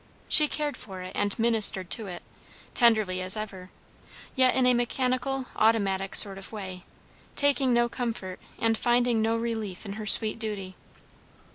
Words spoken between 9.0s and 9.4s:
no